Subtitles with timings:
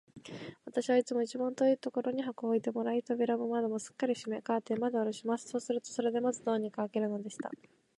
[0.65, 5.47] 私はいつも一番遠いところに箱を置いてもらい、扉も窓もすっかり閉め、カーテンまでおろします。
[5.47, 7.51] そうすると、それでまず、どうにか聞けるのでした。